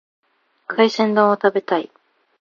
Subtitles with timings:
[0.65, 1.91] 海鮮丼を食べたい。